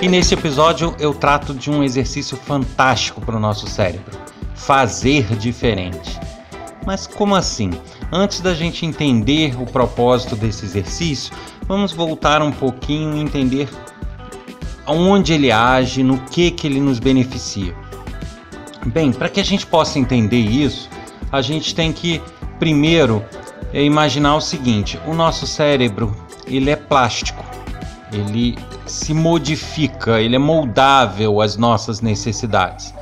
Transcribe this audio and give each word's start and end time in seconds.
E 0.00 0.06
nesse 0.06 0.32
episódio 0.32 0.94
eu 1.00 1.12
trato 1.12 1.52
de 1.52 1.70
um 1.70 1.82
exercício 1.82 2.36
fantástico 2.36 3.20
para 3.20 3.36
o 3.36 3.40
nosso 3.40 3.66
cérebro: 3.66 4.16
fazer 4.54 5.24
diferente. 5.36 6.20
Mas 6.86 7.04
como 7.04 7.34
assim? 7.34 7.70
Antes 8.12 8.40
da 8.40 8.54
gente 8.54 8.86
entender 8.86 9.60
o 9.60 9.66
propósito 9.66 10.36
desse 10.36 10.64
exercício, 10.64 11.34
vamos 11.66 11.92
voltar 11.92 12.40
um 12.42 12.52
pouquinho 12.52 13.16
e 13.16 13.20
entender 13.20 13.68
onde 14.86 15.32
ele 15.32 15.50
age, 15.50 16.02
no 16.04 16.18
que 16.18 16.52
que 16.52 16.68
ele 16.68 16.80
nos 16.80 17.00
beneficia. 17.00 17.74
Bem, 18.86 19.12
para 19.12 19.28
que 19.28 19.40
a 19.40 19.44
gente 19.44 19.66
possa 19.66 19.98
entender 19.98 20.38
isso, 20.38 20.88
a 21.30 21.42
gente 21.42 21.74
tem 21.74 21.92
que 21.92 22.22
primeiro 22.60 23.24
imaginar 23.74 24.36
o 24.36 24.40
seguinte: 24.40 24.96
o 25.06 25.12
nosso 25.12 25.44
cérebro 25.44 26.16
ele 26.46 26.70
é 26.70 26.76
plástico, 26.76 27.44
ele 28.12 28.56
se 28.88 29.14
modifica, 29.14 30.20
ele 30.20 30.36
é 30.36 30.38
moldável 30.38 31.40
às 31.40 31.56
nossas 31.56 32.00
necessidades. 32.00 32.94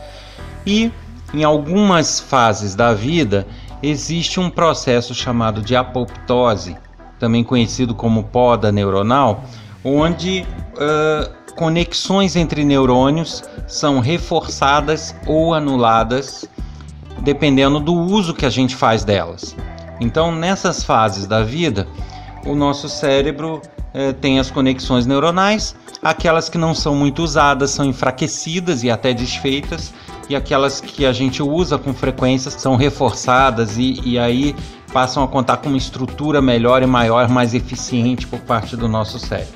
E 0.66 0.90
em 1.32 1.44
algumas 1.44 2.20
fases 2.20 2.74
da 2.74 2.92
vida 2.92 3.46
existe 3.82 4.40
um 4.40 4.50
processo 4.50 5.14
chamado 5.14 5.62
de 5.62 5.76
apoptose, 5.76 6.76
também 7.18 7.44
conhecido 7.44 7.94
como 7.94 8.24
poda 8.24 8.72
neuronal, 8.72 9.44
onde 9.84 10.44
uh, 10.74 11.54
conexões 11.54 12.36
entre 12.36 12.64
neurônios 12.64 13.44
são 13.66 14.00
reforçadas 14.00 15.14
ou 15.26 15.54
anuladas 15.54 16.48
dependendo 17.20 17.80
do 17.80 17.94
uso 17.94 18.34
que 18.34 18.46
a 18.46 18.50
gente 18.50 18.76
faz 18.76 19.04
delas. 19.04 19.56
Então, 20.00 20.34
nessas 20.34 20.84
fases 20.84 21.26
da 21.26 21.42
vida, 21.42 21.86
o 22.44 22.54
nosso 22.54 22.88
cérebro 22.88 23.62
eh, 23.98 24.12
tem 24.12 24.38
as 24.38 24.50
conexões 24.50 25.06
neuronais, 25.06 25.74
aquelas 26.02 26.50
que 26.50 26.58
não 26.58 26.74
são 26.74 26.94
muito 26.94 27.22
usadas 27.22 27.70
são 27.70 27.86
enfraquecidas 27.86 28.84
e 28.84 28.90
até 28.90 29.14
desfeitas, 29.14 29.90
e 30.28 30.36
aquelas 30.36 30.82
que 30.82 31.06
a 31.06 31.14
gente 31.14 31.42
usa 31.42 31.78
com 31.78 31.94
frequência 31.94 32.50
são 32.50 32.76
reforçadas 32.76 33.78
e, 33.78 33.98
e 34.04 34.18
aí 34.18 34.54
passam 34.92 35.24
a 35.24 35.28
contar 35.28 35.56
com 35.56 35.70
uma 35.70 35.78
estrutura 35.78 36.42
melhor 36.42 36.82
e 36.82 36.86
maior, 36.86 37.26
mais 37.30 37.54
eficiente 37.54 38.26
por 38.26 38.40
parte 38.40 38.76
do 38.76 38.86
nosso 38.86 39.18
cérebro. 39.18 39.54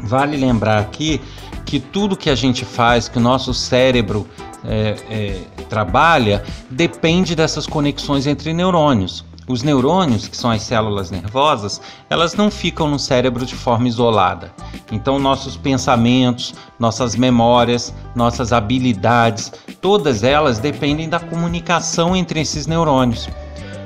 Vale 0.00 0.36
lembrar 0.36 0.80
aqui 0.80 1.20
que 1.64 1.78
tudo 1.78 2.16
que 2.16 2.28
a 2.28 2.34
gente 2.34 2.64
faz, 2.64 3.08
que 3.08 3.18
o 3.18 3.20
nosso 3.20 3.54
cérebro 3.54 4.26
é, 4.64 4.96
é, 5.08 5.40
trabalha, 5.68 6.42
depende 6.68 7.36
dessas 7.36 7.68
conexões 7.68 8.26
entre 8.26 8.52
neurônios. 8.52 9.24
Os 9.48 9.62
neurônios, 9.62 10.26
que 10.26 10.36
são 10.36 10.50
as 10.50 10.62
células 10.62 11.10
nervosas, 11.10 11.80
elas 12.10 12.34
não 12.34 12.50
ficam 12.50 12.88
no 12.88 12.98
cérebro 12.98 13.46
de 13.46 13.54
forma 13.54 13.86
isolada. 13.86 14.52
Então, 14.90 15.20
nossos 15.20 15.56
pensamentos, 15.56 16.52
nossas 16.80 17.14
memórias, 17.14 17.94
nossas 18.14 18.52
habilidades, 18.52 19.52
todas 19.80 20.24
elas 20.24 20.58
dependem 20.58 21.08
da 21.08 21.20
comunicação 21.20 22.16
entre 22.16 22.40
esses 22.40 22.66
neurônios. 22.66 23.28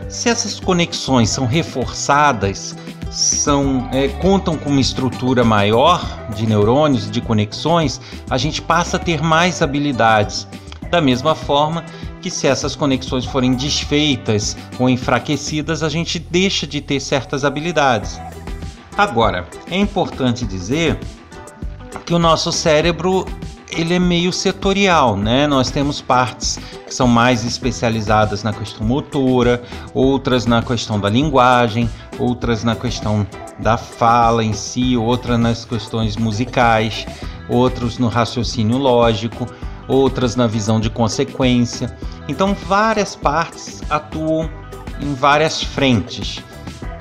Se 0.09 0.31
essas 0.31 0.59
conexões 0.59 1.29
são 1.29 1.47
reforçadas, 1.47 2.75
são 3.11 3.89
é, 3.93 4.09
contam 4.09 4.57
com 4.57 4.71
uma 4.71 4.81
estrutura 4.81 5.45
maior 5.45 6.03
de 6.35 6.47
neurônios, 6.47 7.11
de 7.11 7.21
conexões, 7.21 8.01
a 8.31 8.39
gente 8.39 8.63
passa 8.63 8.97
a 8.97 9.01
ter 9.01 9.23
mais 9.23 9.61
habilidades. 9.61 10.49
Da 10.91 11.01
mesma 11.01 11.35
forma 11.35 11.85
que 12.21 12.31
se 12.31 12.47
essas 12.47 12.77
conexões 12.77 13.25
forem 13.25 13.55
desfeitas 13.55 14.57
ou 14.79 14.89
enfraquecidas, 14.89 15.83
a 15.83 15.89
gente 15.89 16.19
deixa 16.19 16.67
de 16.67 16.81
ter 16.81 17.01
certas 17.01 17.45
habilidades. 17.45 18.21
Agora, 18.97 19.49
é 19.71 19.79
importante 19.79 20.45
dizer 20.45 20.99
que 22.05 22.13
o 22.13 22.19
nosso 22.19 22.53
cérebro 22.53 23.25
ele 23.73 23.95
é 23.95 23.99
meio 23.99 24.33
setorial, 24.33 25.17
né? 25.17 25.47
Nós 25.47 25.71
temos 25.71 26.01
partes 26.01 26.59
que 26.87 26.93
são 26.93 27.07
mais 27.07 27.45
especializadas 27.45 28.43
na 28.43 28.53
questão 28.53 28.85
motora, 28.85 29.63
outras 29.95 30.45
na 30.45 30.61
questão 30.61 30.99
da 30.99 31.09
linguagem, 31.09 31.89
outras 32.19 32.65
na 32.65 32.75
questão 32.75 33.27
da 33.59 33.77
fala 33.77 34.45
em 34.45 34.53
si, 34.53 34.97
outras 34.97 35.39
nas 35.39 35.65
questões 35.65 36.17
musicais, 36.17 37.07
outros 37.49 37.99
no 37.99 38.09
raciocínio 38.09 38.77
lógico 38.77 39.47
outras 39.91 40.37
na 40.37 40.47
visão 40.47 40.79
de 40.79 40.89
consequência. 40.89 41.95
Então, 42.29 42.55
várias 42.55 43.17
partes 43.17 43.83
atuam 43.91 44.49
em 45.01 45.15
várias 45.15 45.63
frentes. 45.63 46.43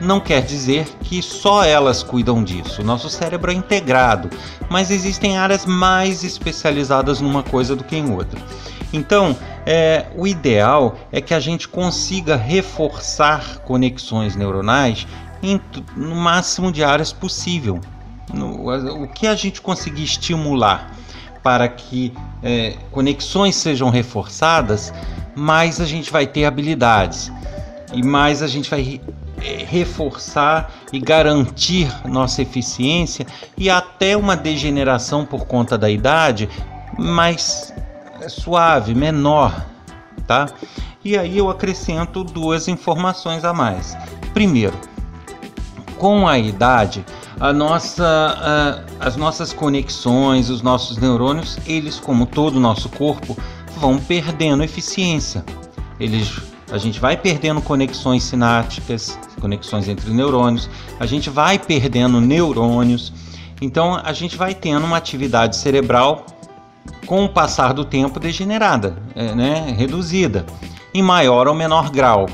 Não 0.02 0.20
quer 0.20 0.42
dizer 0.42 0.88
que 1.02 1.22
só 1.22 1.64
elas 1.64 2.02
cuidam 2.02 2.44
disso. 2.44 2.84
Nosso 2.84 3.10
cérebro 3.10 3.52
é 3.52 3.54
integrado, 3.54 4.30
mas 4.70 4.92
existem 4.92 5.38
áreas 5.38 5.66
mais 5.66 6.24
especializadas 6.24 7.20
numa 7.20 7.44
coisa 7.44 7.76
do 7.76 7.84
que 7.84 7.98
em 7.98 8.12
outra. 8.12 8.40
Então, 8.94 9.36
é, 9.66 10.08
o 10.16 10.26
ideal 10.26 10.98
é 11.12 11.22
que 11.22 11.34
a 11.34 11.40
gente 11.40 11.68
consiga 11.68 12.36
reforçar 12.36 13.60
conexões 13.60 14.36
neuronais 14.36 15.06
em, 15.44 15.60
no 15.96 16.16
máximo 16.16 16.72
de 16.72 16.84
áreas 16.84 17.12
possível. 17.12 17.80
No, 18.34 18.72
o 19.04 19.08
que 19.08 19.28
a 19.28 19.36
gente 19.36 19.62
conseguir 19.62 20.04
estimular 20.04 20.92
para 21.44 21.68
que 21.68 22.14
é, 22.44 22.76
conexões 22.92 23.56
sejam 23.56 23.90
reforçadas, 23.90 24.94
mais 25.36 25.80
a 25.80 25.86
gente 25.86 26.12
vai 26.12 26.28
ter 26.28 26.46
habilidades 26.46 27.32
e 27.94 28.04
mais 28.04 28.44
a 28.44 28.48
gente 28.48 28.70
vai 28.70 29.02
é, 29.42 29.64
reforçar 29.64 30.72
e 30.92 31.00
garantir 31.00 31.90
nossa 32.06 32.42
eficiência 32.42 33.26
e 33.58 33.70
até 33.70 34.16
uma 34.18 34.36
degeneração 34.36 35.26
por 35.26 35.46
conta 35.46 35.78
da 35.78 35.90
idade 35.90 36.50
mais 36.98 37.74
suave, 38.28 38.94
menor, 38.94 39.66
tá? 40.28 40.48
E 41.04 41.18
aí 41.18 41.38
eu 41.38 41.50
acrescento 41.50 42.24
duas 42.24 42.68
informações 42.68 43.46
a 43.46 43.54
mais. 43.54 43.98
Primeiro, 44.34 44.78
com 45.98 46.28
a 46.28 46.38
idade, 46.38 47.06
a 47.40 47.54
nossa, 47.54 48.84
a, 49.00 49.06
as 49.06 49.16
nossas 49.16 49.54
conexões, 49.54 50.50
os 50.50 50.62
nossos 50.62 50.98
neurônios, 50.98 51.58
eles, 51.66 52.00
como 52.00 52.26
todo 52.26 52.58
o 52.58 52.60
nosso 52.60 52.90
corpo, 52.90 53.38
vão 53.78 53.98
perdendo 53.98 54.64
eficiência. 54.64 55.44
Eles, 56.00 56.38
a 56.72 56.78
gente 56.78 57.00
vai 57.00 57.16
perdendo 57.16 57.62
conexões 57.62 58.24
sinápticas, 58.24 59.18
conexões 59.40 59.88
entre 59.88 60.12
neurônios, 60.12 60.70
a 61.00 61.06
gente 61.06 61.30
vai 61.30 61.58
perdendo 61.58 62.20
neurônios, 62.20 63.14
então 63.62 63.96
a 63.96 64.12
gente 64.12 64.36
vai 64.36 64.54
tendo 64.54 64.86
uma 64.86 64.98
atividade 64.98 65.56
cerebral 65.56 66.26
com 67.06 67.26
o 67.26 67.30
passar 67.30 67.74
do 67.74 67.86
tempo 67.86 68.20
degenerada, 68.20 68.98
é, 69.16 69.34
né, 69.34 69.74
reduzida, 69.78 70.46
em 70.94 71.02
maior 71.02 71.48
ou 71.48 71.56
menor 71.56 71.90
grau. 71.90 72.28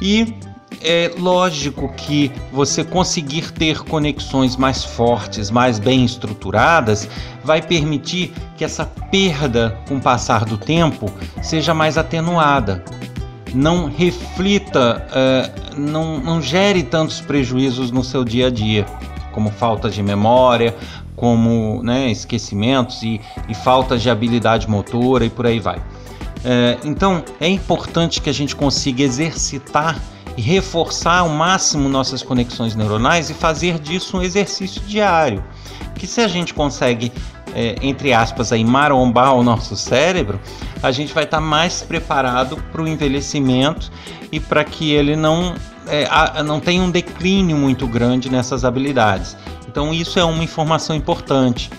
E 0.00 0.34
é 0.82 1.10
lógico 1.18 1.88
que 1.96 2.30
você 2.52 2.84
conseguir 2.84 3.52
ter 3.52 3.82
conexões 3.84 4.56
mais 4.56 4.84
fortes, 4.84 5.50
mais 5.50 5.78
bem 5.78 6.04
estruturadas, 6.04 7.08
vai 7.42 7.62
permitir 7.62 8.32
que 8.56 8.64
essa 8.64 8.84
perda 8.84 9.78
com 9.88 9.96
o 9.96 10.00
passar 10.00 10.44
do 10.44 10.56
tempo 10.56 11.10
seja 11.42 11.74
mais 11.74 11.98
atenuada. 11.98 12.84
Não 13.54 13.86
reflita, 13.86 15.06
uh, 15.08 15.80
não, 15.80 16.20
não 16.20 16.42
gere 16.42 16.82
tantos 16.82 17.20
prejuízos 17.20 17.90
no 17.90 18.04
seu 18.04 18.24
dia 18.24 18.48
a 18.48 18.50
dia, 18.50 18.84
como 19.32 19.50
falta 19.50 19.88
de 19.88 20.02
memória, 20.02 20.76
como 21.16 21.82
né, 21.82 22.10
esquecimentos 22.10 23.02
e, 23.02 23.20
e 23.48 23.54
falta 23.54 23.98
de 23.98 24.08
habilidade 24.08 24.68
motora 24.68 25.24
e 25.24 25.30
por 25.30 25.46
aí 25.46 25.58
vai. 25.58 25.82
É, 26.44 26.78
então 26.84 27.24
é 27.40 27.48
importante 27.48 28.20
que 28.20 28.30
a 28.30 28.32
gente 28.32 28.54
consiga 28.54 29.02
exercitar 29.02 30.00
reforçar 30.40 31.18
ao 31.18 31.28
máximo 31.28 31.88
nossas 31.88 32.22
conexões 32.22 32.74
neuronais 32.74 33.30
e 33.30 33.34
fazer 33.34 33.78
disso 33.78 34.16
um 34.16 34.22
exercício 34.22 34.80
diário. 34.82 35.44
Que 35.94 36.06
se 36.06 36.20
a 36.20 36.28
gente 36.28 36.54
consegue, 36.54 37.12
é, 37.54 37.76
entre 37.82 38.12
aspas, 38.12 38.52
aí, 38.52 38.64
marombar 38.64 39.34
o 39.34 39.42
nosso 39.42 39.76
cérebro, 39.76 40.40
a 40.82 40.90
gente 40.90 41.12
vai 41.12 41.24
estar 41.24 41.40
mais 41.40 41.82
preparado 41.82 42.56
para 42.70 42.82
o 42.82 42.88
envelhecimento 42.88 43.90
e 44.30 44.38
para 44.38 44.62
que 44.64 44.92
ele 44.92 45.16
não, 45.16 45.54
é, 45.86 46.06
a, 46.10 46.42
não 46.42 46.60
tenha 46.60 46.82
um 46.82 46.90
declínio 46.90 47.56
muito 47.56 47.86
grande 47.86 48.30
nessas 48.30 48.64
habilidades. 48.64 49.36
Então, 49.66 49.92
isso 49.92 50.18
é 50.18 50.24
uma 50.24 50.44
informação 50.44 50.94
importante. 50.94 51.70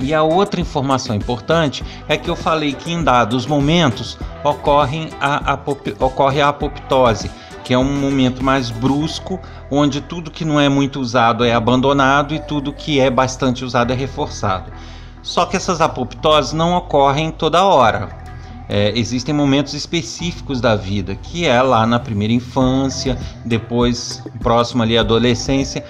E 0.00 0.12
a 0.12 0.22
outra 0.22 0.60
informação 0.60 1.14
importante 1.14 1.84
é 2.08 2.16
que 2.16 2.28
eu 2.28 2.34
falei 2.34 2.72
que 2.72 2.90
em 2.90 3.04
dados 3.04 3.46
momentos 3.46 4.18
ocorre 4.42 5.08
a, 5.20 5.56
ocorre 6.00 6.40
a 6.40 6.48
apoptose, 6.48 7.30
que 7.64 7.72
é 7.72 7.78
um 7.78 8.00
momento 8.00 8.42
mais 8.42 8.70
brusco, 8.70 9.40
onde 9.70 10.00
tudo 10.00 10.30
que 10.30 10.44
não 10.44 10.58
é 10.58 10.68
muito 10.68 11.00
usado 11.00 11.44
é 11.44 11.52
abandonado 11.52 12.34
e 12.34 12.38
tudo 12.38 12.72
que 12.72 13.00
é 13.00 13.10
bastante 13.10 13.64
usado 13.64 13.92
é 13.92 13.96
reforçado. 13.96 14.72
Só 15.22 15.46
que 15.46 15.56
essas 15.56 15.80
apoptoses 15.80 16.52
não 16.52 16.76
ocorrem 16.76 17.30
toda 17.30 17.64
hora. 17.64 18.08
É, 18.68 18.96
existem 18.98 19.34
momentos 19.34 19.74
específicos 19.74 20.60
da 20.60 20.74
vida, 20.74 21.14
que 21.14 21.46
é 21.46 21.60
lá 21.60 21.86
na 21.86 21.98
primeira 21.98 22.32
infância, 22.32 23.18
depois 23.44 24.22
próximo 24.40 24.82
ali 24.82 24.96
à 24.96 25.00
adolescência, 25.00 25.84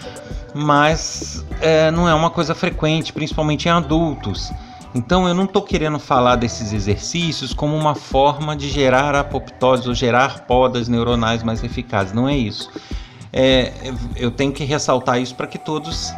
mas 0.55 1.45
é, 1.61 1.91
não 1.91 2.09
é 2.09 2.15
uma 2.15 2.31
coisa 2.31 2.55
frequente, 2.55 3.13
principalmente 3.13 3.69
em 3.69 3.71
adultos. 3.71 4.53
Então 4.95 5.27
eu 5.27 5.35
não 5.35 5.45
estou 5.45 5.63
querendo 5.63 5.99
falar 5.99 6.37
desses 6.37 6.73
exercícios 6.73 7.55
como 7.55 7.77
uma 7.77 7.95
forma 7.95 8.55
de 8.55 8.69
gerar 8.69 9.15
apoptose 9.15 9.89
ou 9.89 9.95
gerar 9.95 10.41
podas 10.41 10.89
neuronais 10.89 11.43
mais 11.43 11.65
eficazes. 11.65 12.13
Não 12.13 12.29
é 12.29 12.37
isso. 12.37 12.71
É, 13.33 13.73
eu 14.17 14.31
tenho 14.31 14.53
que 14.53 14.65
ressaltar 14.65 15.21
isso 15.21 15.35
para 15.35 15.47
que 15.47 15.59
todos 15.59 16.13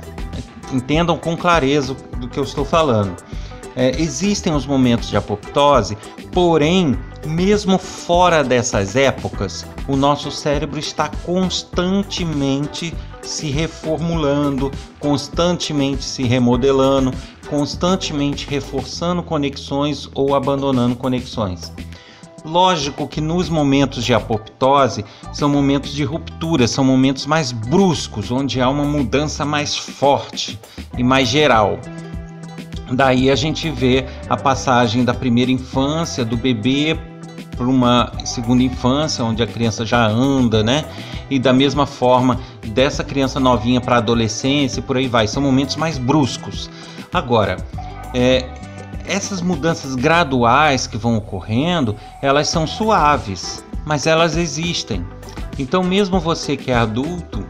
entendam 0.73 1.17
com 1.17 1.37
clareza 1.37 1.95
do 2.19 2.29
que 2.29 2.39
eu 2.39 2.43
estou 2.43 2.65
falando. 2.65 3.15
É, 3.77 3.91
existem 4.01 4.53
os 4.55 4.67
momentos 4.67 5.09
de 5.09 5.17
apoptose, 5.17 5.97
porém, 6.33 6.97
mesmo 7.27 7.77
fora 7.77 8.43
dessas 8.43 8.95
épocas, 8.95 9.67
o 9.89 9.97
nosso 9.97 10.31
cérebro 10.31 10.79
está 10.79 11.09
constantemente 11.25 12.95
se 13.21 13.51
reformulando, 13.51 14.71
constantemente 15.01 16.05
se 16.05 16.23
remodelando, 16.23 17.13
constantemente 17.45 18.49
reforçando 18.49 19.23
conexões 19.23 20.09
ou 20.15 20.35
abandonando 20.35 20.97
conexões. 20.97 21.73
Lógico 22.45 23.09
que 23.09 23.23
nos 23.23 23.49
momentos 23.49 24.05
de 24.05 24.13
apoptose 24.13 25.03
são 25.33 25.49
momentos 25.49 25.95
de 25.95 26.05
ruptura, 26.05 26.69
são 26.69 26.85
momentos 26.85 27.25
mais 27.25 27.53
bruscos, 27.53 28.31
onde 28.31 28.61
há 28.61 28.69
uma 28.69 28.85
mudança 28.85 29.47
mais 29.47 29.75
forte 29.75 30.59
e 30.99 31.03
mais 31.03 31.29
geral. 31.29 31.79
Daí 32.93 33.31
a 33.31 33.35
gente 33.35 33.71
vê 33.71 34.05
a 34.29 34.37
passagem 34.37 35.05
da 35.05 35.15
primeira 35.15 35.51
infância, 35.51 36.23
do 36.23 36.37
bebê 36.37 36.99
para 37.57 37.67
uma 37.67 38.13
segunda 38.27 38.63
infância, 38.63 39.25
onde 39.25 39.43
a 39.43 39.47
criança 39.47 39.87
já 39.87 40.07
anda, 40.07 40.63
né? 40.63 40.85
E 41.31 41.39
da 41.39 41.53
mesma 41.53 41.87
forma, 41.87 42.39
dessa 42.67 43.03
criança 43.03 43.41
novinha 43.41 43.81
para 43.81 43.97
adolescência 43.97 44.81
e 44.81 44.83
por 44.83 44.99
aí 44.99 45.09
vai. 45.09 45.27
São 45.27 45.43
momentos 45.43 45.77
mais 45.77 45.97
bruscos. 45.97 46.69
Agora, 47.15 47.57
é, 48.13 48.45
essas 49.07 49.41
mudanças 49.41 49.95
graduais 49.95 50.89
que 50.89 50.97
vão 50.97 51.17
ocorrendo, 51.17 51.95
elas 52.21 52.49
são 52.49 52.67
suaves, 52.67 53.65
mas 53.87 54.07
elas 54.07 54.37
existem. 54.37 55.07
Então, 55.59 55.85
mesmo 55.85 56.19
você 56.19 56.57
que 56.57 56.73
é 56.73 56.75
adulto, 56.75 57.47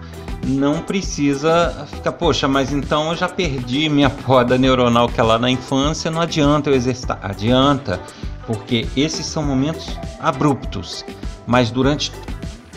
não 0.47 0.83
precisa 0.83 1.87
ficar, 1.91 2.13
poxa, 2.13 2.47
mas 2.47 2.71
então 2.71 3.11
eu 3.11 3.17
já 3.17 3.27
perdi 3.27 3.89
minha 3.89 4.11
poda 4.27 4.59
neuronal 4.59 5.09
que 5.09 5.19
é 5.19 5.23
lá 5.23 5.39
na 5.39 5.51
infância, 5.51 6.11
não 6.11 6.21
adianta 6.21 6.69
eu 6.69 6.75
exercitar. 6.75 7.19
Adianta 7.23 7.99
porque 8.47 8.87
esses 8.95 9.25
são 9.25 9.43
momentos 9.43 9.99
abruptos, 10.21 11.03
mas 11.47 11.71
durante 11.71 12.13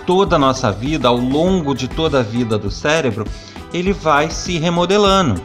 toda 0.05 0.37
a 0.37 0.39
nossa 0.39 0.71
vida, 0.71 1.09
ao 1.09 1.17
longo 1.17 1.75
de 1.75 1.89
toda 1.89 2.21
a 2.21 2.23
vida 2.23 2.57
do 2.57 2.71
cérebro, 2.71 3.25
ele 3.73 3.91
vai 3.91 4.29
se 4.29 4.57
remodelando. 4.57 5.41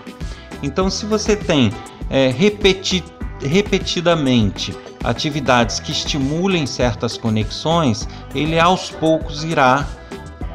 Então, 0.62 0.88
se 0.90 1.04
você 1.06 1.36
tem 1.36 1.72
é, 2.08 2.28
repeti 2.28 3.02
repetidamente 3.40 4.72
atividades 5.02 5.80
que 5.80 5.90
estimulem 5.90 6.64
certas 6.64 7.16
conexões, 7.16 8.08
ele 8.34 8.58
aos 8.58 8.90
poucos 8.90 9.42
irá 9.42 9.84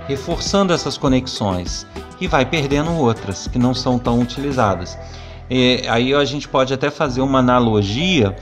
reforçando 0.08 0.72
essas 0.72 0.98
conexões 0.98 1.86
e 2.20 2.28
vai 2.28 2.46
perdendo 2.46 2.94
outras 2.94 3.48
que 3.48 3.60
não 3.60 3.74
são 3.74 4.00
tão 4.00 4.20
utilizadas. 4.22 4.98
E 5.50 5.84
aí 5.88 6.14
a 6.14 6.24
gente 6.26 6.48
pode 6.48 6.74
até 6.74 6.90
fazer 6.90 7.22
uma 7.22 7.40
analogia 7.40 8.36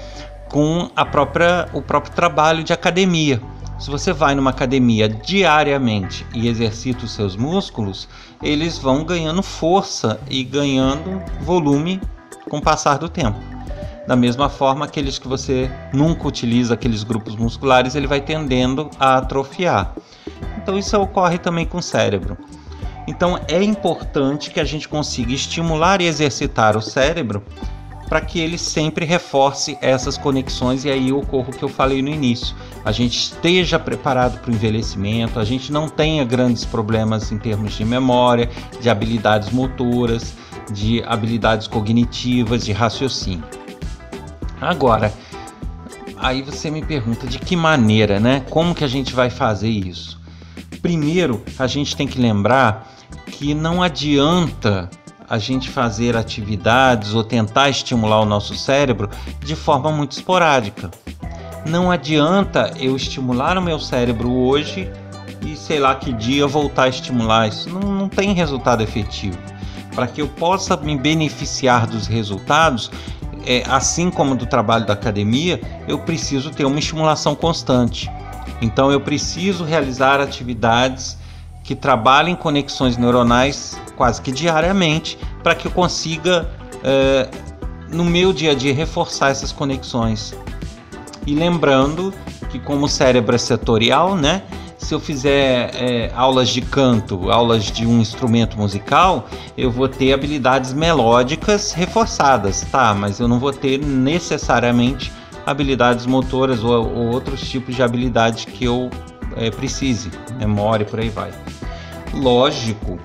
com 0.47 0.89
a 0.95 1.03
própria, 1.05 1.67
o 1.73 1.81
próprio 1.81 2.13
trabalho 2.13 2.63
de 2.63 2.71
academia. 2.71 3.41
Se 3.77 3.91
você 3.91 4.13
vai 4.13 4.33
numa 4.35 4.51
academia 4.51 5.09
diariamente 5.09 6.25
e 6.33 6.47
exercita 6.47 7.03
os 7.05 7.11
seus 7.11 7.35
músculos, 7.35 8.07
eles 8.41 8.77
vão 8.77 9.03
ganhando 9.03 9.43
força 9.43 10.19
e 10.29 10.43
ganhando 10.43 11.21
volume 11.41 11.99
com 12.49 12.57
o 12.57 12.61
passar 12.61 12.97
do 12.97 13.09
tempo. 13.09 13.37
Da 14.07 14.15
mesma 14.15 14.49
forma, 14.49 14.85
aqueles 14.85 15.19
que 15.19 15.27
você 15.27 15.69
nunca 15.91 16.27
utiliza, 16.27 16.75
aqueles 16.75 17.03
grupos 17.03 17.35
musculares, 17.35 17.95
ele 17.95 18.07
vai 18.07 18.21
tendendo 18.21 18.89
a 18.99 19.17
atrofiar. 19.17 19.93
Então 20.57 20.77
isso 20.77 20.97
ocorre 20.97 21.37
também 21.37 21.65
com 21.65 21.79
o 21.79 21.81
cérebro. 21.81 22.37
Então 23.07 23.39
é 23.47 23.61
importante 23.61 24.51
que 24.51 24.59
a 24.59 24.63
gente 24.63 24.87
consiga 24.87 25.33
estimular 25.33 26.01
e 26.01 26.05
exercitar 26.05 26.77
o 26.77 26.81
cérebro 26.81 27.43
para 28.07 28.21
que 28.21 28.39
ele 28.39 28.57
sempre 28.57 29.05
reforce 29.05 29.77
essas 29.81 30.17
conexões 30.17 30.85
e 30.85 30.91
aí 30.91 31.11
ocorra 31.11 31.49
o 31.49 31.53
que 31.53 31.63
eu 31.63 31.69
falei 31.69 32.01
no 32.01 32.09
início. 32.09 32.55
A 32.85 32.91
gente 32.91 33.17
esteja 33.17 33.79
preparado 33.79 34.39
para 34.39 34.51
o 34.51 34.53
envelhecimento, 34.53 35.39
a 35.39 35.43
gente 35.43 35.71
não 35.71 35.89
tenha 35.89 36.23
grandes 36.23 36.63
problemas 36.63 37.31
em 37.31 37.39
termos 37.39 37.73
de 37.73 37.83
memória, 37.83 38.47
de 38.79 38.87
habilidades 38.91 39.49
motoras, 39.49 40.35
de 40.71 41.03
habilidades 41.03 41.65
cognitivas, 41.65 42.63
de 42.63 42.71
raciocínio. 42.71 43.43
Agora, 44.61 45.11
aí 46.15 46.43
você 46.43 46.69
me 46.69 46.85
pergunta 46.85 47.25
de 47.25 47.39
que 47.39 47.55
maneira, 47.55 48.19
né? 48.19 48.43
Como 48.51 48.75
que 48.75 48.83
a 48.83 48.87
gente 48.87 49.15
vai 49.15 49.31
fazer 49.31 49.69
isso? 49.69 50.21
Primeiro, 50.79 51.43
a 51.57 51.65
gente 51.65 51.95
tem 51.95 52.07
que 52.07 52.21
lembrar 52.21 52.93
que 53.25 53.55
não 53.55 53.81
adianta 53.81 54.87
a 55.27 55.39
gente 55.39 55.71
fazer 55.71 56.15
atividades 56.15 57.15
ou 57.15 57.23
tentar 57.23 57.67
estimular 57.69 58.21
o 58.21 58.25
nosso 58.25 58.53
cérebro 58.53 59.09
de 59.39 59.55
forma 59.55 59.91
muito 59.91 60.11
esporádica. 60.11 60.91
Não 61.65 61.89
adianta 61.89 62.71
eu 62.79 62.95
estimular 62.95 63.57
o 63.57 63.61
meu 63.61 63.79
cérebro 63.79 64.31
hoje 64.31 64.91
e 65.41 65.55
sei 65.55 65.79
lá 65.79 65.95
que 65.95 66.13
dia 66.13 66.45
voltar 66.45 66.83
a 66.83 66.89
estimular 66.89 67.47
isso. 67.47 67.69
Não, 67.69 67.91
não 67.91 68.07
tem 68.07 68.33
resultado 68.33 68.83
efetivo. 68.83 69.37
Para 69.95 70.05
que 70.05 70.21
eu 70.21 70.27
possa 70.27 70.77
me 70.77 70.95
beneficiar 70.95 71.87
dos 71.87 72.05
resultados, 72.05 72.91
é, 73.45 73.63
assim 73.67 74.11
como 74.11 74.35
do 74.35 74.45
trabalho 74.45 74.85
da 74.85 74.93
academia, 74.93 75.59
eu 75.87 75.97
preciso 75.99 76.51
ter 76.51 76.65
uma 76.65 76.77
estimulação 76.77 77.33
constante. 77.33 78.11
Então 78.61 78.91
eu 78.91 79.01
preciso 79.01 79.63
realizar 79.63 80.19
atividades 80.19 81.17
que 81.63 81.73
trabalhem 81.73 82.35
conexões 82.35 82.95
neuronais 82.95 83.79
quase 83.95 84.21
que 84.21 84.31
diariamente 84.31 85.17
para 85.41 85.55
que 85.55 85.67
eu 85.67 85.71
consiga 85.71 86.47
é, 86.83 87.27
no 87.89 88.05
meu 88.05 88.31
dia 88.31 88.51
a 88.51 88.55
dia 88.55 88.73
reforçar 88.73 89.31
essas 89.31 89.51
conexões. 89.51 90.35
E 91.25 91.33
lembrando 91.33 92.13
que 92.49 92.59
como 92.59 92.85
o 92.85 92.89
cérebro 92.89 93.35
é 93.35 93.37
setorial, 93.37 94.15
né? 94.15 94.43
Se 94.77 94.93
eu 94.93 94.99
fizer 94.99 95.71
é, 95.73 96.11
aulas 96.15 96.49
de 96.49 96.61
canto, 96.61 97.31
aulas 97.31 97.63
de 97.63 97.87
um 97.87 97.99
instrumento 97.99 98.57
musical, 98.57 99.27
eu 99.57 99.71
vou 99.71 99.87
ter 99.87 100.13
habilidades 100.13 100.73
melódicas 100.73 101.71
reforçadas, 101.71 102.61
tá? 102.71 102.93
Mas 102.93 103.19
eu 103.19 103.27
não 103.27 103.39
vou 103.39 103.51
ter 103.51 103.79
necessariamente 103.79 105.11
habilidades 105.45 106.05
motoras 106.05 106.63
ou, 106.63 106.71
ou 106.71 107.07
outros 107.07 107.41
tipos 107.49 107.75
de 107.75 107.81
habilidades 107.81 108.45
que 108.45 108.65
eu 108.65 108.89
é, 109.35 109.49
precise, 109.49 110.11
memória 110.37 110.85
por 110.85 110.99
aí 110.99 111.09
vai. 111.09 111.31
Lógico 112.13 112.99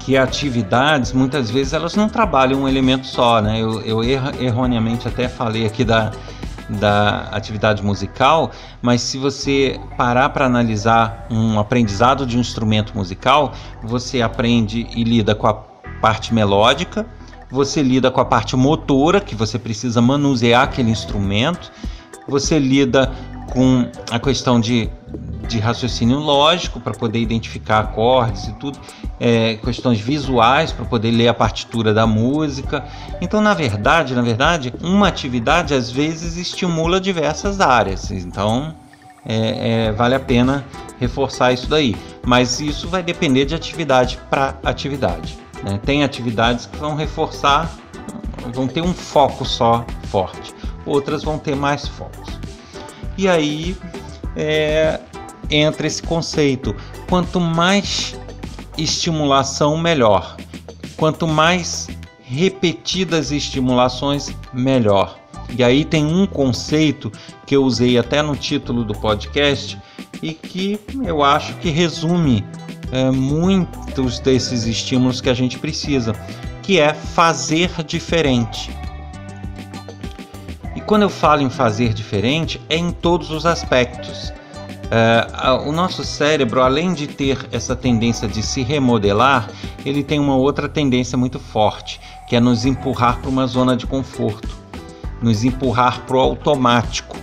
que 0.00 0.16
atividades 0.16 1.12
muitas 1.12 1.50
vezes 1.50 1.72
elas 1.72 1.96
não 1.96 2.08
trabalham 2.08 2.62
um 2.62 2.68
elemento 2.68 3.06
só, 3.06 3.40
né? 3.40 3.60
Eu, 3.60 3.82
eu 3.82 4.02
erroneamente 4.04 5.08
até 5.08 5.28
falei 5.28 5.66
aqui 5.66 5.84
da, 5.84 6.12
da 6.68 7.28
atividade 7.30 7.82
musical, 7.82 8.50
mas 8.82 9.00
se 9.00 9.18
você 9.18 9.78
parar 9.96 10.30
para 10.30 10.46
analisar 10.46 11.26
um 11.30 11.58
aprendizado 11.58 12.26
de 12.26 12.36
um 12.36 12.40
instrumento 12.40 12.92
musical, 12.96 13.52
você 13.82 14.20
aprende 14.20 14.86
e 14.94 15.04
lida 15.04 15.34
com 15.34 15.46
a 15.46 15.54
parte 16.00 16.34
melódica, 16.34 17.06
você 17.50 17.82
lida 17.82 18.10
com 18.10 18.20
a 18.20 18.24
parte 18.24 18.56
motora, 18.56 19.20
que 19.20 19.34
você 19.34 19.58
precisa 19.58 20.00
manusear 20.00 20.64
aquele 20.64 20.90
instrumento, 20.90 21.70
você 22.26 22.58
lida 22.58 23.12
com 23.50 23.88
a 24.10 24.18
questão 24.18 24.60
de 24.60 24.90
de 25.46 25.58
raciocínio 25.58 26.18
lógico 26.18 26.80
para 26.80 26.92
poder 26.92 27.18
identificar 27.18 27.80
acordes 27.80 28.48
e 28.48 28.52
tudo, 28.54 28.78
é, 29.18 29.54
questões 29.54 30.00
visuais 30.00 30.72
para 30.72 30.84
poder 30.84 31.10
ler 31.10 31.28
a 31.28 31.34
partitura 31.34 31.94
da 31.94 32.06
música. 32.06 32.84
Então, 33.20 33.40
na 33.40 33.54
verdade, 33.54 34.14
na 34.14 34.22
verdade, 34.22 34.72
uma 34.82 35.08
atividade 35.08 35.74
às 35.74 35.90
vezes 35.90 36.36
estimula 36.36 37.00
diversas 37.00 37.60
áreas. 37.60 38.10
Então, 38.10 38.74
é, 39.24 39.86
é, 39.86 39.92
vale 39.92 40.14
a 40.14 40.20
pena 40.20 40.64
reforçar 41.00 41.52
isso 41.52 41.68
daí. 41.68 41.96
Mas 42.24 42.60
isso 42.60 42.88
vai 42.88 43.02
depender 43.02 43.44
de 43.44 43.54
atividade 43.54 44.18
para 44.30 44.54
atividade. 44.64 45.38
Né? 45.62 45.80
Tem 45.84 46.04
atividades 46.04 46.66
que 46.66 46.76
vão 46.76 46.94
reforçar, 46.94 47.70
vão 48.52 48.68
ter 48.68 48.82
um 48.82 48.92
foco 48.94 49.44
só 49.44 49.84
forte. 50.10 50.54
Outras 50.84 51.24
vão 51.24 51.38
ter 51.38 51.56
mais 51.56 51.88
focos. 51.88 52.38
E 53.18 53.28
aí 53.28 53.76
é, 54.36 55.00
entra 55.50 55.86
esse 55.86 56.02
conceito. 56.02 56.74
Quanto 57.08 57.40
mais 57.40 58.18
estimulação, 58.76 59.76
melhor. 59.76 60.36
Quanto 60.96 61.26
mais 61.26 61.88
repetidas 62.22 63.30
estimulações, 63.30 64.34
melhor. 64.52 65.18
E 65.56 65.62
aí 65.62 65.84
tem 65.84 66.04
um 66.04 66.26
conceito 66.26 67.10
que 67.46 67.54
eu 67.54 67.62
usei 67.62 67.96
até 67.98 68.20
no 68.20 68.34
título 68.34 68.84
do 68.84 68.94
podcast 68.94 69.78
e 70.22 70.32
que 70.32 70.80
eu 71.04 71.22
acho 71.22 71.54
que 71.54 71.70
resume 71.70 72.44
é, 72.90 73.10
muitos 73.10 74.18
desses 74.18 74.64
estímulos 74.64 75.20
que 75.20 75.30
a 75.30 75.34
gente 75.34 75.58
precisa, 75.58 76.12
que 76.62 76.80
é 76.80 76.92
fazer 76.94 77.70
diferente. 77.84 78.70
E 80.74 80.80
quando 80.80 81.02
eu 81.02 81.10
falo 81.10 81.42
em 81.42 81.50
fazer 81.50 81.94
diferente, 81.94 82.60
é 82.68 82.76
em 82.76 82.90
todos 82.90 83.30
os 83.30 83.46
aspectos. 83.46 84.32
Uh, 84.86 85.68
o 85.68 85.72
nosso 85.72 86.04
cérebro, 86.04 86.62
além 86.62 86.94
de 86.94 87.08
ter 87.08 87.48
essa 87.50 87.74
tendência 87.74 88.28
de 88.28 88.40
se 88.40 88.62
remodelar, 88.62 89.50
ele 89.84 90.04
tem 90.04 90.20
uma 90.20 90.36
outra 90.36 90.68
tendência 90.68 91.18
muito 91.18 91.40
forte, 91.40 92.00
que 92.28 92.36
é 92.36 92.40
nos 92.40 92.64
empurrar 92.64 93.18
para 93.20 93.28
uma 93.28 93.46
zona 93.46 93.76
de 93.76 93.84
conforto, 93.84 94.48
nos 95.20 95.44
empurrar 95.44 96.02
para 96.02 96.16
o 96.16 96.20
automático. 96.20 97.16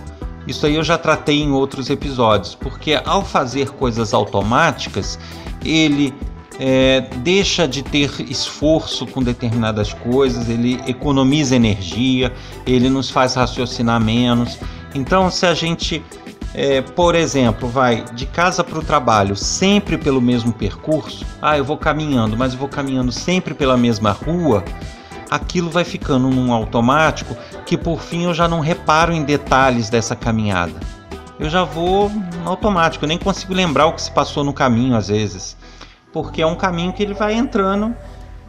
Isso 0.46 0.66
aí 0.66 0.74
eu 0.74 0.84
já 0.84 0.98
tratei 0.98 1.40
em 1.40 1.52
outros 1.52 1.88
episódios, 1.88 2.54
porque 2.54 3.00
ao 3.02 3.24
fazer 3.24 3.70
coisas 3.70 4.12
automáticas, 4.12 5.18
ele 5.64 6.12
é, 6.58 7.00
deixa 7.22 7.66
de 7.66 7.82
ter 7.82 8.10
esforço 8.30 9.06
com 9.06 9.22
determinadas 9.22 9.94
coisas, 9.94 10.50
ele 10.50 10.80
economiza 10.86 11.56
energia, 11.56 12.30
ele 12.66 12.90
nos 12.90 13.08
faz 13.08 13.34
raciocinar 13.34 14.00
menos. 14.02 14.58
Então, 14.94 15.30
se 15.30 15.46
a 15.46 15.54
gente 15.54 16.04
é, 16.54 16.80
por 16.80 17.16
exemplo, 17.16 17.68
vai 17.68 18.04
de 18.12 18.26
casa 18.26 18.62
para 18.62 18.78
o 18.78 18.84
trabalho 18.84 19.34
sempre 19.34 19.98
pelo 19.98 20.22
mesmo 20.22 20.52
percurso, 20.52 21.26
ah, 21.42 21.58
eu 21.58 21.64
vou 21.64 21.76
caminhando, 21.76 22.36
mas 22.36 22.52
eu 22.52 22.58
vou 22.60 22.68
caminhando 22.68 23.10
sempre 23.10 23.52
pela 23.54 23.76
mesma 23.76 24.12
rua, 24.12 24.64
aquilo 25.28 25.68
vai 25.68 25.84
ficando 25.84 26.30
num 26.30 26.52
automático 26.52 27.36
que 27.66 27.76
por 27.76 28.00
fim 28.00 28.24
eu 28.24 28.34
já 28.34 28.46
não 28.46 28.60
reparo 28.60 29.12
em 29.12 29.24
detalhes 29.24 29.90
dessa 29.90 30.14
caminhada. 30.14 30.78
Eu 31.40 31.50
já 31.50 31.64
vou 31.64 32.08
automático, 32.44 33.04
eu 33.04 33.08
nem 33.08 33.18
consigo 33.18 33.52
lembrar 33.52 33.86
o 33.86 33.92
que 33.92 34.02
se 34.02 34.12
passou 34.12 34.44
no 34.44 34.52
caminho 34.52 34.94
às 34.96 35.08
vezes, 35.08 35.56
porque 36.12 36.40
é 36.40 36.46
um 36.46 36.54
caminho 36.54 36.92
que 36.92 37.02
ele 37.02 37.14
vai 37.14 37.34
entrando 37.34 37.92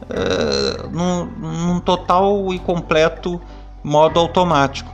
é, 0.07 0.87
num, 0.89 1.25
num 1.25 1.79
total 1.79 2.53
e 2.53 2.59
completo 2.59 3.41
modo 3.83 4.19
automático 4.19 4.93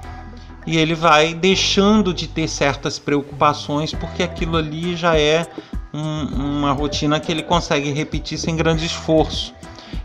e 0.65 0.77
ele 0.77 0.93
vai 0.93 1.33
deixando 1.33 2.13
de 2.13 2.27
ter 2.27 2.47
certas 2.47 2.99
preocupações 2.99 3.93
porque 3.93 4.21
aquilo 4.21 4.57
ali 4.57 4.95
já 4.95 5.17
é 5.17 5.47
um, 5.93 6.57
uma 6.57 6.71
rotina 6.71 7.19
que 7.19 7.31
ele 7.31 7.43
consegue 7.43 7.91
repetir 7.91 8.37
sem 8.37 8.55
grande 8.55 8.85
esforço. 8.85 9.53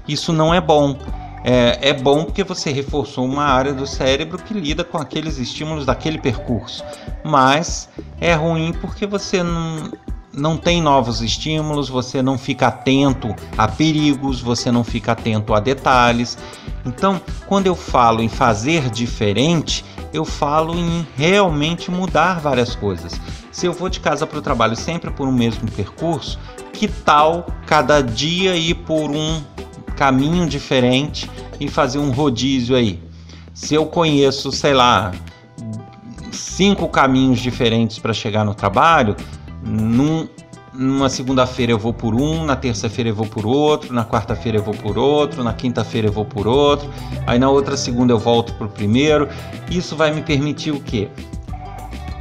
Isso 0.08 0.32
não 0.32 0.54
é 0.54 0.60
bom. 0.60 0.98
É, 1.44 1.90
é, 1.90 1.92
bom 1.92 2.24
porque 2.24 2.42
você 2.42 2.72
reforçou 2.72 3.24
uma 3.24 3.44
área 3.44 3.72
do 3.72 3.86
cérebro 3.86 4.36
que 4.38 4.52
lida 4.52 4.82
com 4.82 4.98
aqueles 4.98 5.38
estímulos 5.38 5.86
daquele 5.86 6.18
percurso, 6.18 6.82
mas 7.24 7.88
é 8.20 8.34
ruim 8.34 8.72
porque 8.80 9.06
você 9.06 9.44
não, 9.44 9.92
não 10.36 10.56
tem 10.56 10.82
novos 10.82 11.22
estímulos, 11.22 11.88
você 11.88 12.20
não 12.20 12.36
fica 12.36 12.66
atento 12.66 13.32
a 13.56 13.68
perigos, 13.68 14.40
você 14.40 14.72
não 14.72 14.82
fica 14.82 15.12
atento 15.12 15.54
a 15.54 15.60
detalhes. 15.60 16.36
Então, 16.84 17.20
quando 17.46 17.68
eu 17.68 17.76
falo 17.76 18.20
em 18.22 18.28
fazer 18.28 18.90
diferente, 18.90 19.84
eu 20.12 20.24
falo 20.24 20.74
em 20.74 21.06
realmente 21.16 21.90
mudar 21.90 22.40
várias 22.40 22.74
coisas. 22.74 23.20
Se 23.50 23.66
eu 23.66 23.72
vou 23.72 23.88
de 23.88 24.00
casa 24.00 24.26
para 24.26 24.38
o 24.38 24.42
trabalho 24.42 24.76
sempre 24.76 25.10
por 25.10 25.26
um 25.26 25.32
mesmo 25.32 25.70
percurso, 25.70 26.38
que 26.72 26.86
tal 26.86 27.46
cada 27.66 28.02
dia 28.02 28.54
ir 28.54 28.74
por 28.74 29.10
um 29.10 29.42
caminho 29.96 30.46
diferente 30.46 31.30
e 31.58 31.68
fazer 31.68 31.98
um 31.98 32.10
rodízio 32.10 32.76
aí? 32.76 33.02
Se 33.54 33.74
eu 33.74 33.86
conheço, 33.86 34.52
sei 34.52 34.74
lá, 34.74 35.12
cinco 36.30 36.88
caminhos 36.88 37.40
diferentes 37.40 37.98
para 37.98 38.12
chegar 38.12 38.44
no 38.44 38.54
trabalho, 38.54 39.16
num, 39.62 40.28
numa 40.76 41.08
segunda-feira 41.08 41.72
eu 41.72 41.78
vou 41.78 41.92
por 41.92 42.14
um, 42.14 42.44
na 42.44 42.54
terça-feira 42.54 43.10
eu 43.10 43.14
vou 43.14 43.26
por 43.26 43.46
outro, 43.46 43.92
na 43.92 44.04
quarta-feira 44.04 44.58
eu 44.58 44.62
vou 44.62 44.74
por 44.74 44.98
outro, 44.98 45.42
na 45.42 45.52
quinta-feira 45.52 46.08
eu 46.08 46.12
vou 46.12 46.24
por 46.24 46.46
outro, 46.46 46.90
aí 47.26 47.38
na 47.38 47.48
outra 47.48 47.76
segunda 47.76 48.12
eu 48.12 48.18
volto 48.18 48.52
para 48.54 48.66
o 48.66 48.70
primeiro. 48.70 49.28
Isso 49.70 49.96
vai 49.96 50.12
me 50.12 50.22
permitir 50.22 50.72
o 50.72 50.80
quê? 50.80 51.08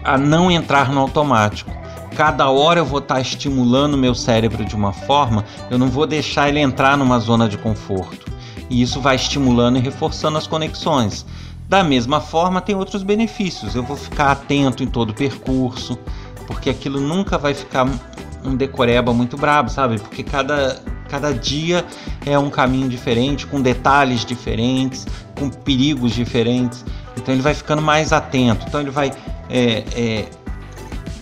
A 0.04 0.18
não 0.18 0.50
entrar 0.50 0.92
no 0.92 1.02
automático. 1.02 1.72
Cada 2.16 2.50
hora 2.50 2.80
eu 2.80 2.86
vou 2.86 3.00
estar 3.00 3.16
tá 3.16 3.22
estimulando 3.22 3.98
meu 3.98 4.16
cérebro 4.16 4.64
de 4.64 4.76
uma 4.76 4.94
forma, 4.94 5.44
eu 5.70 5.78
não 5.78 5.90
vou 5.90 6.08
deixar 6.08 6.48
ele 6.48 6.60
entrar 6.60 6.98
numa 6.98 7.20
zona 7.20 7.50
de 7.50 7.58
conforto. 7.58 8.32
E 8.70 8.82
isso 8.82 9.02
vai 9.02 9.16
estimulando 9.16 9.78
e 9.78 9.82
reforçando 9.82 10.38
as 10.38 10.48
conexões. 10.48 11.26
Da 11.68 11.84
mesma 11.84 12.22
forma, 12.22 12.62
tem 12.62 12.76
outros 12.76 13.04
benefícios. 13.04 13.76
Eu 13.76 13.84
vou 13.84 13.98
ficar 13.98 14.32
atento 14.32 14.82
em 14.82 14.88
todo 14.88 15.10
o 15.10 15.14
percurso, 15.14 15.98
porque 16.48 16.70
aquilo 16.70 17.02
nunca 17.02 17.38
vai 17.38 17.54
ficar 17.54 17.86
um 18.46 18.56
decoreba 18.56 19.14
muito 19.14 19.38
brabo, 19.38 19.70
sabe? 19.70 20.00
Porque 20.00 20.24
cada, 20.24 20.82
cada 21.10 21.34
dia 21.34 21.86
é 22.26 22.38
um 22.38 22.50
caminho 22.50 22.88
diferente, 22.90 23.46
com 23.46 23.62
detalhes 23.62 24.26
diferentes, 24.26 25.06
com 25.38 25.50
perigos 25.50 26.14
diferentes. 26.14 26.86
Então 27.18 27.34
ele 27.34 27.42
vai 27.42 27.54
ficando 27.54 27.82
mais 27.82 28.14
atento. 28.14 28.66
Então 28.68 28.82
ele 28.82 28.92
vai 28.92 29.12
é, 29.50 29.84
é, 29.96 30.26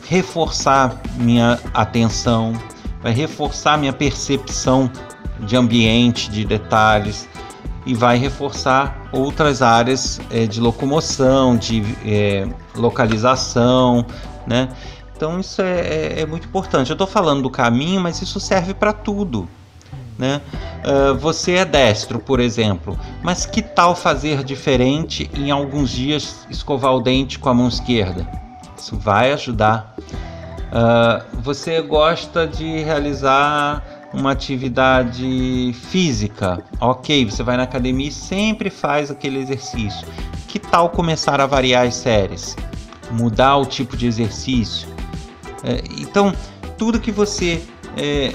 reforçar 0.08 1.02
minha 1.16 1.60
atenção, 1.74 2.54
vai 3.02 3.14
reforçar 3.14 3.78
minha 3.78 3.94
percepção 3.94 4.90
de 5.40 5.56
ambiente, 5.56 6.30
de 6.30 6.46
detalhes 6.46 7.28
e 7.86 7.94
vai 7.94 8.18
reforçar 8.18 9.10
outras 9.12 9.62
áreas 9.62 10.22
é, 10.32 10.46
de 10.46 10.60
locomoção, 10.60 11.58
de 11.58 11.84
é, 12.06 12.48
localização, 12.76 14.06
né? 14.48 14.70
Então 15.16 15.40
isso 15.40 15.62
é, 15.62 15.80
é, 15.80 16.22
é 16.22 16.26
muito 16.26 16.48
importante. 16.48 16.90
Eu 16.90 16.96
estou 16.96 17.08
falando 17.08 17.44
do 17.44 17.50
caminho, 17.50 18.02
mas 18.02 18.22
isso 18.22 18.40
serve 18.40 18.74
para 18.74 18.94
tudo. 18.94 19.48
Né? 20.18 20.42
Uh, 20.86 21.16
você 21.16 21.54
é 21.54 21.66
destro, 21.66 22.20
por 22.20 22.40
exemplo, 22.40 22.98
mas 23.24 23.48
que 23.48 23.64
tal 23.64 23.96
fazer 23.96 24.44
diferente 24.44 25.30
em 25.34 25.50
alguns 25.50 25.90
dias 25.90 26.46
escovar 26.52 26.94
o 26.94 27.02
dente 27.02 27.40
com 27.40 27.50
a 27.50 27.54
mão 27.54 27.68
esquerda? 27.68 28.28
Isso 28.78 28.96
vai 28.98 29.32
ajudar. 29.32 29.96
Uh, 30.00 31.42
você 31.42 31.82
gosta 31.82 32.46
de 32.46 32.80
realizar 32.84 33.84
uma 34.14 34.32
atividade 34.32 35.74
física, 35.74 36.64
ok, 36.80 37.26
você 37.26 37.42
vai 37.42 37.58
na 37.58 37.64
academia 37.64 38.08
e 38.08 38.12
sempre 38.12 38.70
faz 38.70 39.10
aquele 39.10 39.40
exercício. 39.40 40.08
Que 40.48 40.60
tal 40.60 40.90
começar 40.90 41.42
a 41.42 41.48
variar 41.48 41.88
as 41.88 41.96
séries? 41.96 42.56
Mudar 43.10 43.58
o 43.58 43.66
tipo 43.66 43.98
de 43.98 44.06
exercício? 44.06 44.93
É, 45.64 45.84
então, 45.98 46.34
tudo 46.78 47.00
que 47.00 47.12
você 47.12 47.64
é, 47.98 48.34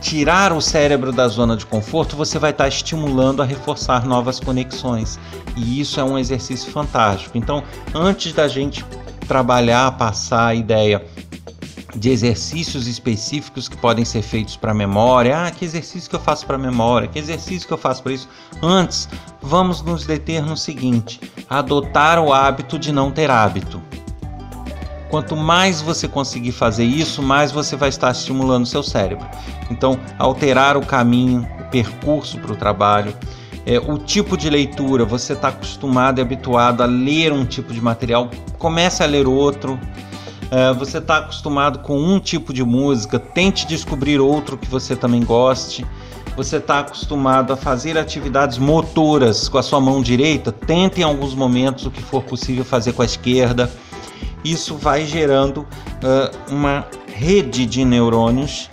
tirar 0.00 0.52
o 0.52 0.60
cérebro 0.60 1.12
da 1.12 1.28
zona 1.28 1.56
de 1.56 1.64
conforto, 1.64 2.16
você 2.16 2.38
vai 2.38 2.50
estar 2.50 2.68
estimulando 2.68 3.40
a 3.40 3.44
reforçar 3.44 4.04
novas 4.04 4.40
conexões. 4.40 5.18
E 5.56 5.80
isso 5.80 6.00
é 6.00 6.04
um 6.04 6.18
exercício 6.18 6.70
fantástico. 6.70 7.38
Então, 7.38 7.62
antes 7.94 8.32
da 8.32 8.48
gente 8.48 8.84
trabalhar, 9.26 9.92
passar 9.92 10.48
a 10.48 10.54
ideia 10.54 11.04
de 11.94 12.10
exercícios 12.10 12.86
específicos 12.86 13.68
que 13.68 13.76
podem 13.76 14.04
ser 14.04 14.22
feitos 14.22 14.56
para 14.56 14.72
a 14.72 14.74
memória. 14.74 15.46
Ah, 15.46 15.50
que 15.50 15.64
exercício 15.64 16.08
que 16.08 16.16
eu 16.16 16.20
faço 16.20 16.46
para 16.46 16.56
a 16.56 16.58
memória? 16.58 17.06
Que 17.06 17.18
exercício 17.18 17.66
que 17.66 17.72
eu 17.72 17.78
faço 17.78 18.02
para 18.02 18.12
isso? 18.12 18.28
Antes, 18.62 19.08
vamos 19.40 19.82
nos 19.82 20.06
deter 20.06 20.42
no 20.42 20.56
seguinte: 20.56 21.20
adotar 21.48 22.18
o 22.18 22.32
hábito 22.32 22.78
de 22.78 22.92
não 22.92 23.10
ter 23.10 23.30
hábito. 23.30 23.80
Quanto 25.12 25.36
mais 25.36 25.82
você 25.82 26.08
conseguir 26.08 26.52
fazer 26.52 26.86
isso, 26.86 27.22
mais 27.22 27.52
você 27.52 27.76
vai 27.76 27.90
estar 27.90 28.10
estimulando 28.10 28.62
o 28.62 28.66
seu 28.66 28.82
cérebro. 28.82 29.28
Então, 29.70 30.00
alterar 30.18 30.74
o 30.74 30.80
caminho, 30.80 31.46
o 31.60 31.64
percurso 31.64 32.38
para 32.38 32.50
o 32.50 32.56
trabalho, 32.56 33.14
é, 33.66 33.78
o 33.78 33.98
tipo 33.98 34.38
de 34.38 34.48
leitura, 34.48 35.04
você 35.04 35.34
está 35.34 35.48
acostumado 35.48 36.18
e 36.18 36.22
habituado 36.22 36.82
a 36.82 36.86
ler 36.86 37.30
um 37.30 37.44
tipo 37.44 37.74
de 37.74 37.80
material, 37.82 38.30
comece 38.58 39.02
a 39.02 39.06
ler 39.06 39.28
outro. 39.28 39.78
É, 40.50 40.72
você 40.72 40.96
está 40.96 41.18
acostumado 41.18 41.80
com 41.80 42.00
um 42.00 42.18
tipo 42.18 42.50
de 42.50 42.64
música, 42.64 43.18
tente 43.18 43.66
descobrir 43.66 44.18
outro 44.18 44.56
que 44.56 44.66
você 44.66 44.96
também 44.96 45.22
goste. 45.22 45.84
Você 46.38 46.56
está 46.56 46.78
acostumado 46.78 47.52
a 47.52 47.56
fazer 47.58 47.98
atividades 47.98 48.56
motoras 48.56 49.46
com 49.46 49.58
a 49.58 49.62
sua 49.62 49.78
mão 49.78 50.00
direita, 50.00 50.50
tente 50.50 51.02
em 51.02 51.04
alguns 51.04 51.34
momentos 51.34 51.84
o 51.84 51.90
que 51.90 52.02
for 52.02 52.22
possível 52.22 52.64
fazer 52.64 52.94
com 52.94 53.02
a 53.02 53.04
esquerda. 53.04 53.70
Isso 54.44 54.76
vai 54.76 55.04
gerando 55.06 55.58
uh, 55.58 56.52
uma 56.52 56.86
rede 57.06 57.66
de 57.66 57.84
neurônios 57.84 58.68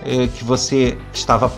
uh, 0.00 0.28
que 0.28 0.44
você 0.44 0.96
estava 1.12 1.52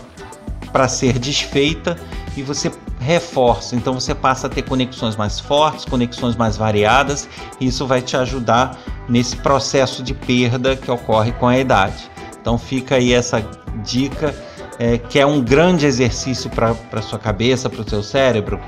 para 0.71 0.87
ser 0.87 1.17
desfeita 1.17 1.97
e 2.35 2.43
você 2.43 2.71
reforça. 2.99 3.75
Então 3.75 3.93
você 3.93 4.13
passa 4.13 4.47
a 4.47 4.49
ter 4.49 4.63
conexões 4.63 5.15
mais 5.15 5.39
fortes, 5.39 5.85
conexões 5.85 6.35
mais 6.35 6.57
variadas, 6.57 7.27
e 7.59 7.67
isso 7.67 7.85
vai 7.87 8.01
te 8.01 8.17
ajudar 8.17 8.77
nesse 9.07 9.37
processo 9.37 10.03
de 10.03 10.13
perda 10.13 10.75
que 10.75 10.91
ocorre 10.91 11.31
com 11.33 11.47
a 11.47 11.57
idade. 11.57 12.09
Então 12.39 12.57
fica 12.57 12.95
aí 12.95 13.13
essa 13.13 13.45
dica 13.83 14.35
é, 14.79 14.97
que 14.97 15.19
é 15.19 15.25
um 15.25 15.41
grande 15.41 15.85
exercício 15.85 16.49
para 16.49 17.01
sua 17.01 17.19
cabeça, 17.19 17.69
para 17.69 17.81
o 17.81 17.89
seu 17.89 18.03
cérebro. 18.03 18.59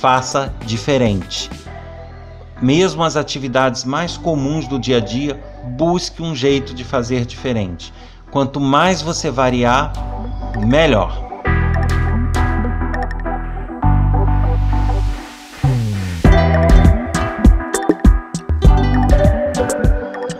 Faça 0.00 0.52
diferente. 0.64 1.50
Mesmo 2.60 3.04
as 3.04 3.16
atividades 3.16 3.84
mais 3.84 4.16
comuns 4.16 4.66
do 4.66 4.78
dia 4.78 4.96
a 4.96 5.00
dia, 5.00 5.38
busque 5.76 6.22
um 6.22 6.34
jeito 6.34 6.72
de 6.72 6.84
fazer 6.84 7.26
diferente. 7.26 7.92
Quanto 8.30 8.58
mais 8.58 9.02
você 9.02 9.30
variar, 9.30 9.92
melhor. 10.66 11.26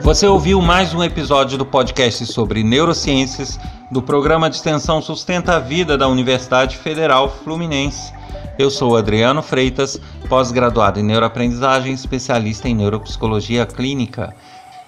Você 0.01 0.27
ouviu 0.27 0.63
mais 0.63 0.95
um 0.95 1.03
episódio 1.03 1.59
do 1.59 1.67
podcast 1.67 2.25
sobre 2.27 2.63
neurociências 2.63 3.61
do 3.91 4.01
programa 4.01 4.49
de 4.49 4.57
extensão 4.57 5.03
Sustenta 5.03 5.57
a 5.57 5.59
Vida 5.59 5.99
da 5.99 6.09
Universidade 6.09 6.79
Federal 6.79 7.29
Fluminense. 7.29 8.16
Eu 8.59 8.71
sou 8.71 8.97
Adriano 8.97 9.43
Freitas, 9.43 10.01
pós-graduado 10.29 10.99
em 10.99 11.03
neuroaprendizagem, 11.03 11.93
especialista 11.93 12.67
em 12.69 12.75
neuropsicologia 12.75 13.67
clínica. 13.67 14.35